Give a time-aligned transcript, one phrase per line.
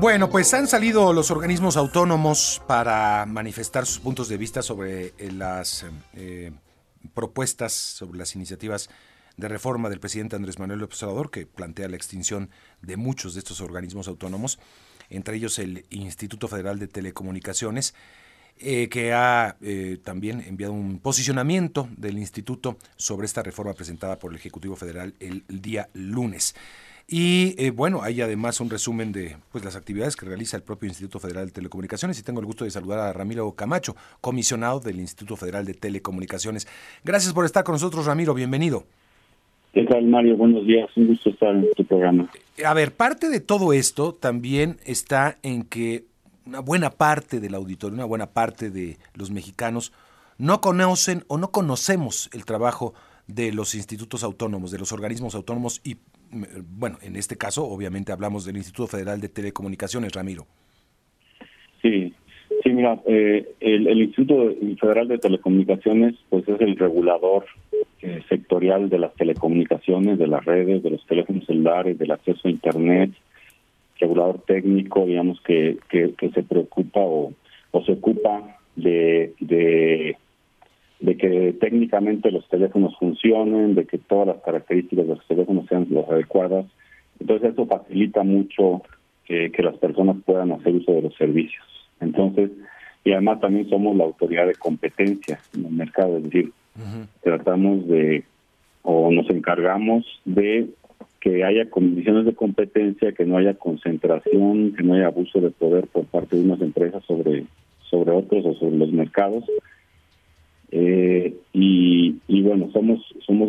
[0.00, 5.32] Bueno, pues han salido los organismos autónomos para manifestar sus puntos de vista sobre eh,
[5.32, 6.52] las eh,
[7.14, 8.90] propuestas, sobre las iniciativas
[9.36, 12.48] de reforma del presidente Andrés Manuel López Obrador, que plantea la extinción
[12.80, 14.60] de muchos de estos organismos autónomos,
[15.10, 17.92] entre ellos el Instituto Federal de Telecomunicaciones,
[18.60, 19.56] eh, que ha
[20.04, 25.42] también enviado un posicionamiento del instituto sobre esta reforma presentada por el Ejecutivo Federal el
[25.48, 26.54] día lunes.
[27.10, 30.90] Y eh, bueno, hay además un resumen de pues, las actividades que realiza el propio
[30.90, 35.00] Instituto Federal de Telecomunicaciones y tengo el gusto de saludar a Ramiro Camacho, comisionado del
[35.00, 36.68] Instituto Federal de Telecomunicaciones.
[37.02, 38.84] Gracias por estar con nosotros, Ramiro, bienvenido.
[39.72, 40.36] ¿Qué tal, Mario?
[40.36, 42.28] Buenos días, un gusto estar en tu programa.
[42.62, 46.04] A ver, parte de todo esto también está en que
[46.44, 49.94] una buena parte del auditorio, una buena parte de los mexicanos
[50.36, 52.92] no conocen o no conocemos el trabajo
[53.26, 55.96] de los institutos autónomos, de los organismos autónomos y
[56.30, 60.46] bueno, en este caso obviamente hablamos del Instituto Federal de Telecomunicaciones, Ramiro.
[61.82, 62.12] Sí,
[62.62, 67.46] sí, mira, eh, el, Instituto Federal de Telecomunicaciones pues es el regulador
[68.02, 72.50] eh, sectorial de las telecomunicaciones, de las redes, de los teléfonos celulares, del acceso a
[72.50, 73.10] Internet,
[74.00, 77.32] regulador técnico, digamos, que, que, se preocupa o,
[77.72, 80.16] o se ocupa de, de
[81.00, 85.86] de que técnicamente los teléfonos funcionen, de que todas las características de los teléfonos sean
[85.90, 86.66] las adecuadas.
[87.20, 88.82] Entonces eso facilita mucho
[89.24, 91.64] que, las personas puedan hacer uso de los servicios.
[92.00, 92.50] Entonces,
[93.04, 96.52] y además también somos la autoridad de competencia en el mercado, es decir,
[97.22, 98.24] tratamos de
[98.82, 100.68] o nos encargamos de
[101.20, 105.88] que haya condiciones de competencia, que no haya concentración, que no haya abuso de poder
[105.88, 107.44] por parte de unas empresas sobre
[107.90, 109.44] sobre otros o sobre los mercados
[110.70, 113.48] eh, y, bueno, somos somos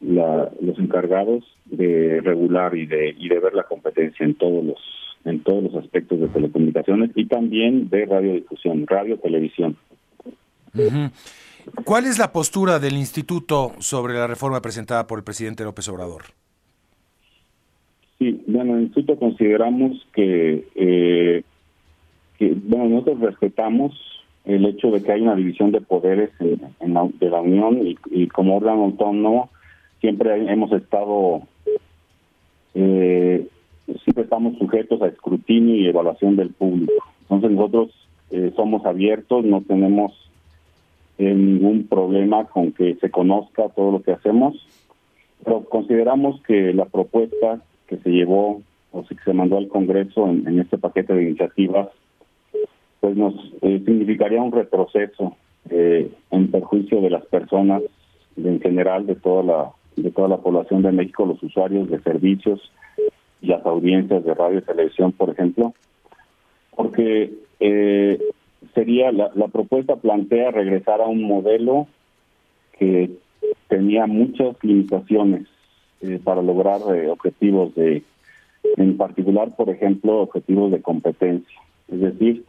[0.00, 4.78] los encargados de regular y de y de ver la competencia en todos los
[5.24, 9.76] en todos los aspectos de telecomunicaciones y también de radiodifusión, radio, televisión.
[11.84, 16.22] ¿Cuál es la postura del instituto sobre la reforma presentada por el presidente López Obrador?
[18.18, 21.42] Sí, bueno, en el instituto consideramos que, eh,
[22.38, 23.92] que bueno, nosotros respetamos
[24.44, 27.80] el hecho de que hay una división de poderes en, la, de la Unión
[28.10, 29.50] y, como órgano autónomo
[30.00, 31.42] siempre hemos estado
[32.74, 33.46] eh,
[34.02, 36.92] siempre estamos sujetos a escrutinio y evaluación del público.
[37.22, 37.90] Entonces nosotros
[38.30, 40.12] eh, somos abiertos, no tenemos
[41.18, 44.54] eh, ningún problema con que se conozca todo lo que hacemos,
[45.44, 50.58] pero consideramos que la propuesta que se llevó o que se mandó al Congreso en
[50.58, 51.88] este paquete de iniciativas
[53.02, 55.36] pues nos eh, significaría un retroceso
[55.68, 57.82] eh, en perjuicio de las personas
[58.36, 62.60] en general de toda la de toda la población de México, los usuarios de servicios
[63.40, 65.74] y las audiencias de radio y televisión, por ejemplo,
[66.76, 68.20] porque eh,
[68.72, 71.88] sería la, la propuesta plantea regresar a un modelo
[72.78, 73.10] que
[73.68, 75.48] tenía muchas limitaciones
[76.24, 76.80] para lograr
[77.10, 78.02] objetivos de,
[78.76, 82.44] en particular, por ejemplo, objetivos de competencia, es decir,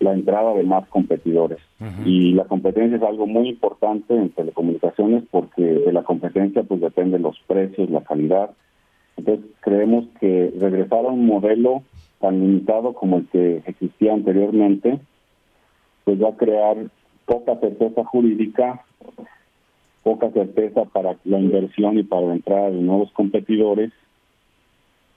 [0.00, 1.58] la entrada de más competidores.
[2.04, 7.22] Y la competencia es algo muy importante en telecomunicaciones porque de la competencia pues dependen
[7.22, 8.50] los precios, la calidad.
[9.16, 11.82] Entonces creemos que regresar a un modelo
[12.18, 14.98] tan limitado como el que existía anteriormente,
[16.04, 16.76] pues va a crear
[17.26, 18.84] poca certeza jurídica,
[20.02, 23.92] poca certeza para la inversión y para la entrada de nuevos competidores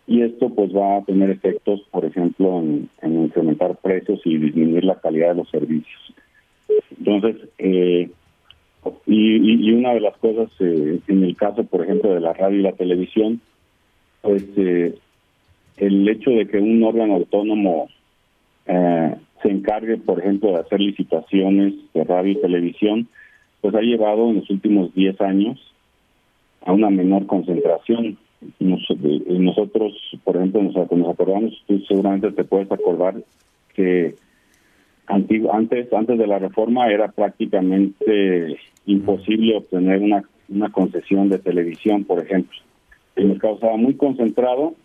[0.05, 4.99] y esto pues va a tener efectos, por ejemplo, en, incrementar precios y disminuir la
[4.99, 6.13] calidad de los servicios.
[6.97, 8.09] Entonces, eh,
[9.05, 12.63] y, una de las cosas eh, en el caso, por ejemplo, de la radio y
[12.63, 13.39] la televisión,
[14.21, 14.95] pues eh,
[15.77, 17.89] el hecho de que un órgano autónomo
[18.65, 23.07] se encargue, por ejemplo, de hacer licitaciones de radio y televisión,
[23.59, 25.59] pues ha llevado en los últimos 10 años
[26.65, 28.17] a una menor concentración
[28.59, 29.93] eh, nosotros,
[30.23, 33.15] por ejemplo, nos, acordamos, tú seguramente te puedes acordar
[33.73, 34.15] que
[35.07, 42.19] antes antes de la reforma era prácticamente imposible obtener una, una concesión de televisión, por
[42.19, 42.57] ejemplo.
[43.15, 44.75] El mercado estaba muy concentrado,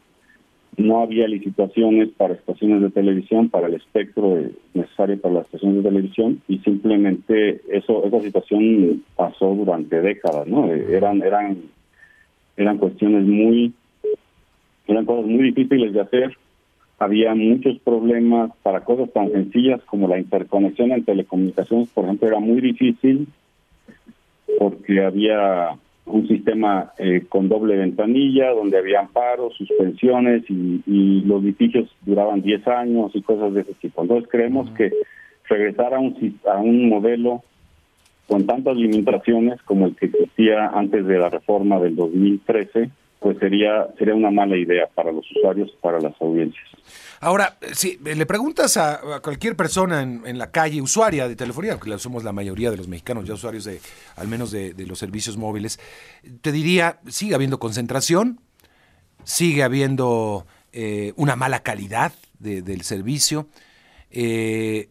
[0.77, 4.39] no había licitaciones para estaciones de televisión, para el espectro
[4.75, 10.71] necesario para las estaciones de televisión y simplemente eso esa situación pasó durante décadas, ¿no?
[10.73, 11.59] Eran eran
[12.59, 13.73] eran cuestiones muy,
[14.87, 16.37] eran cosas muy difíciles de hacer.
[16.99, 22.41] Había muchos problemas para cosas tan sencillas como la interconexión en telecomunicaciones, por ejemplo, era
[22.41, 23.29] muy difícil
[24.59, 25.77] porque había
[26.07, 32.67] un sistema eh, con doble ventanilla, donde había amparos, suspensiones y, los litigios duraban 10
[32.69, 34.03] años y cosas de ese tipo.
[34.03, 34.91] Entonces creemos que
[35.49, 37.43] regresar a un, a un modelo
[38.29, 42.91] con tantas limitaciones como el que existía antes de la reforma del 2013,
[43.21, 46.65] pues sería sería una mala idea para los usuarios, para las audiencias.
[47.21, 52.23] Ahora, si le preguntas a, cualquier persona en, la calle, usuaria de telefonía, que somos
[52.23, 53.81] la mayoría de los mexicanos ya usuarios de
[54.17, 55.81] al menos de, los servicios móviles,
[56.43, 58.41] te diría, sigue habiendo concentración,
[59.25, 63.49] sigue habiendo eh, una mala calidad del servicio,
[64.11, 64.89] eh,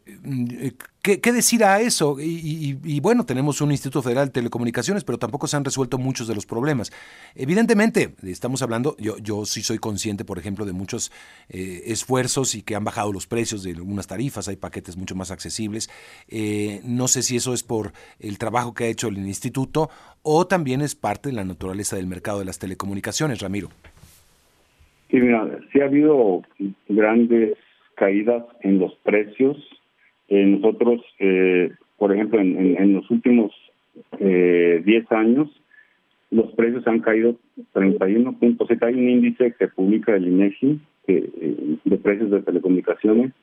[1.02, 2.18] ¿qué, decir a eso?
[2.20, 6.36] Y, bueno, tenemos un Instituto Federal de Telecomunicaciones, pero tampoco se han resuelto muchos de
[6.36, 6.92] los problemas.
[7.36, 11.12] Evidentemente, estamos hablando, yo, yo sí soy consciente, por ejemplo, de muchos
[11.50, 15.32] eh, esfuerzos y que han bajado los precios de algunas tarifas, hay paquetes mucho más
[15.32, 15.90] accesibles.
[16.28, 19.90] Eh, no sé si eso es por el trabajo que ha hecho el instituto
[20.22, 23.70] o también es parte de la naturaleza del mercado de las telecomunicaciones, Ramiro.
[25.10, 26.42] Sí, mira, sí ha habido
[26.90, 27.58] grandes
[27.98, 29.58] caídas en los precios.
[30.30, 33.52] Eh, nosotros, eh, por ejemplo, en, los últimos
[34.20, 35.50] eh, 10 años,
[36.30, 37.36] los precios han caído
[37.74, 38.86] 31.7.
[38.86, 43.34] Hay un índice que publica el INEGI eh, de precios de telecomunicaciones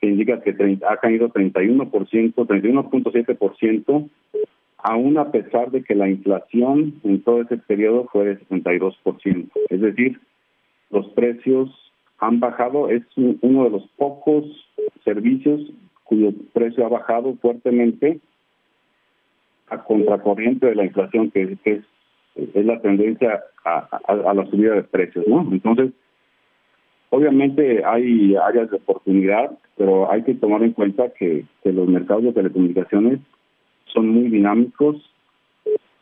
[0.00, 0.56] que indica que
[0.88, 4.08] ha caído 31%, 31.7%,
[4.78, 9.50] aún a pesar de que la inflación en todo ese periodo fue de 62%.
[9.68, 10.18] Es decir,
[10.90, 11.89] los precios
[12.20, 14.44] han bajado, es uno de los pocos
[15.04, 15.60] servicios
[16.04, 18.20] cuyo precio ha bajado fuertemente
[19.68, 21.84] a contracorriente de la inflación, que, es,
[22.34, 25.46] es la tendencia a, la subida de precios, ¿no?
[25.52, 25.92] Entonces,
[27.10, 32.32] obviamente hay áreas de oportunidad, pero hay que tomar en cuenta que los mercados de
[32.32, 33.20] telecomunicaciones
[33.86, 34.96] son muy dinámicos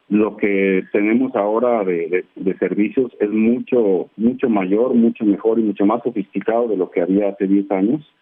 [0.08, 2.25] lo que tenemos ahora de,
[2.58, 7.28] servicios es mucho mucho mayor, mucho mejor y mucho más sofisticado de lo que había
[7.28, 8.14] hace 10 años.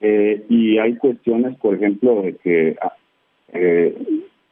[0.00, 2.92] Eh, y hay cuestiones, por ejemplo, de que ah,
[3.54, 3.96] eh,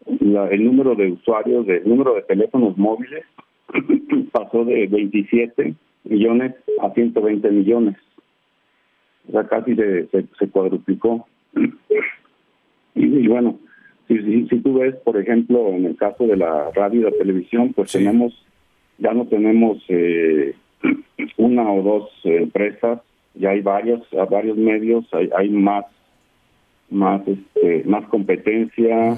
[0.06, 3.25] el número de usuarios, el número de teléfonos móviles
[4.32, 5.75] pasó de 27
[6.05, 7.97] millones a 120 millones.
[9.29, 11.26] O sea, casi se, se, cuadruplicó.
[12.94, 13.59] y bueno,
[14.09, 17.73] si, si, tú ves, por ejemplo, en el caso de la radio y la televisión,
[17.73, 18.33] pues tenemos,
[18.99, 20.55] ya no tenemos eh,
[21.37, 23.01] una o dos empresas,
[23.35, 25.85] ya hay varios, varios medios, hay, hay más,
[26.91, 29.17] más, este, más competencia.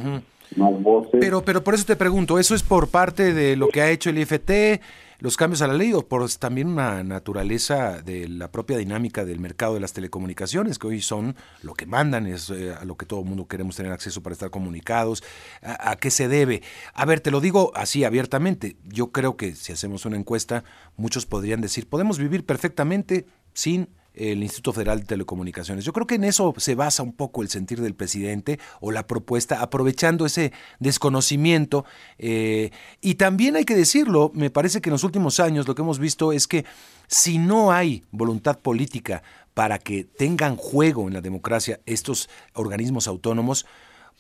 [0.57, 1.19] Más voces.
[1.21, 4.11] Pero, pero por eso te pregunto, ¿eso es por parte de lo que ha hecho
[4.11, 4.81] el IFT,
[5.27, 9.41] los cambios a la ley o por también una naturaleza de la propia dinámica del
[9.41, 13.07] mercado de las telecomunicaciones, que hoy son lo que mandan, es eh, a lo que
[13.07, 15.25] todo el mundo queremos tener acceso para estar comunicados.
[15.63, 16.63] ¿A, qué se debe?
[16.95, 18.77] A ver, te lo digo así abiertamente.
[18.85, 20.63] Yo creo que si hacemos una encuesta,
[20.97, 25.85] muchos podrían decir, podemos vivir perfectamente sin el Instituto Federal de Telecomunicaciones.
[25.85, 29.07] Yo creo que en eso se basa un poco el sentir del presidente o la
[29.07, 31.85] propuesta, aprovechando ese desconocimiento.
[32.19, 32.71] Eh,
[33.01, 35.99] y también hay que decirlo, me parece que en los últimos años lo que hemos
[35.99, 36.65] visto es que
[37.07, 39.23] si no hay voluntad política
[39.55, 43.67] para que tengan juego en la democracia estos organismos autónomos,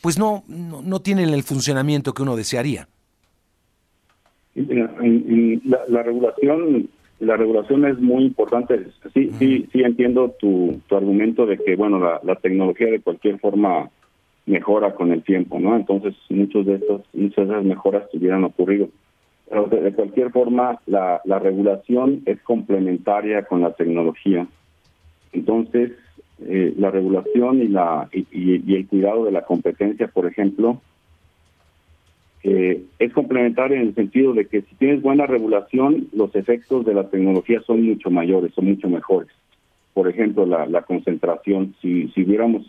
[0.02, 2.88] pues no, no, tienen el funcionamiento que uno desearía.
[4.54, 6.90] la regulación
[7.20, 8.86] la regulación es muy importante.
[9.14, 13.38] Sí, sí, sí entiendo tu, tu argumento de que, bueno, la, la tecnología de cualquier
[13.38, 13.90] forma
[14.44, 15.76] mejora con el tiempo, ¿no?
[15.76, 18.88] Entonces, muchos de estos, muchas de esas mejoras hubieran ocurrido.
[19.48, 24.46] Pero de, cualquier forma, la, la regulación es complementaria con la tecnología.
[25.32, 25.92] Entonces,
[26.44, 30.80] eh, la regulación y, la, y, y el cuidado de la competencia, por ejemplo,
[32.48, 36.94] eh, es complementario en el sentido de que si tienes buena regulación, los efectos de
[36.94, 39.30] la tecnología son mucho mayores, son mucho mejores.
[39.94, 41.74] Por ejemplo, la, concentración.
[41.82, 42.62] Si, si hubiéramos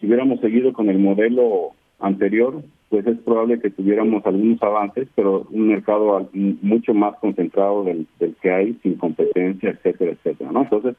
[0.00, 5.46] si hubiéramos seguido con el modelo anterior, pues es probable que tuviéramos algunos avances, pero
[5.50, 8.06] un mercado mucho más concentrado del,
[8.40, 10.50] que hay, sin competencia, etcétera, etcétera.
[10.52, 10.62] ¿no?
[10.62, 10.96] Entonces,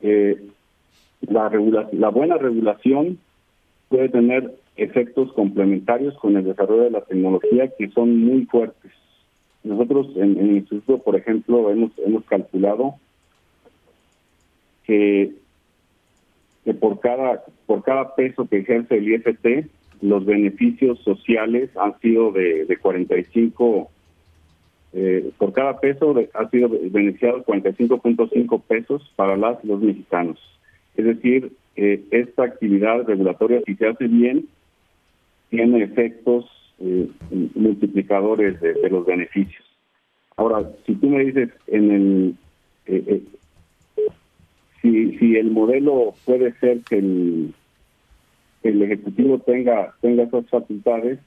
[0.00, 0.44] eh,
[1.20, 3.18] la, buena regulación
[3.88, 8.92] puede tener efectos complementarios con el desarrollo de la tecnología que son muy fuertes.
[9.62, 12.94] Nosotros en, el instituto, por ejemplo, hemos hemos calculado
[14.84, 15.32] que,
[16.64, 19.68] que por cada por cada peso que ejerce el IFT,
[20.00, 23.90] los beneficios sociales han sido de, de 45
[24.92, 30.38] eh, por cada peso ha sido beneficiado 45.5 pesos para las los mexicanos.
[30.96, 34.48] Es decir, eh, esta actividad regulatoria, si se hace bien,
[35.50, 36.46] tiene efectos
[36.78, 37.08] eh,
[37.54, 39.64] multiplicadores de, los beneficios.
[40.36, 42.34] Ahora, si tú me dices en el
[42.86, 43.22] eh, eh,
[44.80, 47.54] si, si el modelo puede ser que el,
[48.62, 51.18] el ejecutivo tenga tenga esas facultades,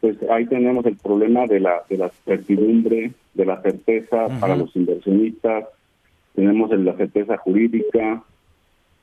[0.00, 4.74] pues ahí tenemos el problema de la de la certidumbre, de la certeza para los
[4.74, 5.66] inversionistas,
[6.36, 8.22] tenemos la certeza jurídica.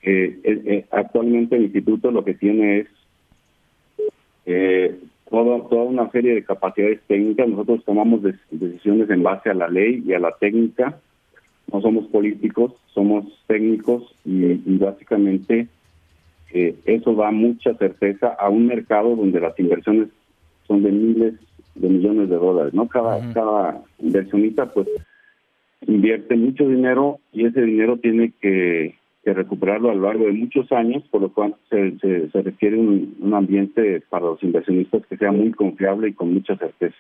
[0.03, 2.88] Eh, eh, actualmente el instituto lo que tiene es
[4.45, 7.47] eh, toda, toda una serie de capacidades técnicas.
[7.47, 8.21] Nosotros tomamos
[8.51, 11.00] decisiones en base a la ley y a la técnica.
[11.71, 15.67] No somos políticos, somos técnicos y, básicamente
[16.53, 20.09] eso da mucha certeza a un mercado donde las inversiones
[20.67, 21.33] son de miles
[21.75, 22.88] de millones de dólares, ¿no?
[22.88, 24.88] Cada, cada inversionista pues
[25.88, 28.95] invierte mucho dinero y ese dinero tiene que,
[29.25, 34.01] recuperarlo a lo largo de muchos años, por lo cual se, se, requiere un, ambiente
[34.10, 36.98] para los inversionistas que sea muy confiable y con mucha certeza.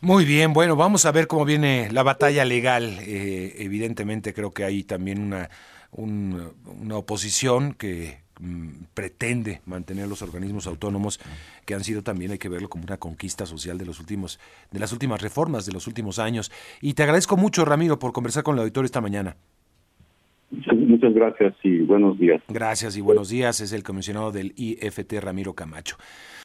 [0.00, 2.98] Muy bien, bueno, vamos a ver cómo viene la batalla legal.
[3.06, 5.48] Eh, evidentemente creo que hay también una,
[5.92, 11.20] una oposición que Mm, pretende mantener los organismos autónomos
[11.66, 14.80] que han sido también hay que verlo como una conquista social de los últimos de
[14.80, 18.54] las últimas reformas de los últimos años y te agradezco mucho Ramiro por conversar con
[18.54, 19.36] el auditorio esta mañana
[20.50, 22.42] muchas gracias y buenos días.
[22.48, 23.60] Gracias y buenos días.
[23.60, 25.96] Es el comisionado del IFT Ramiro Camacho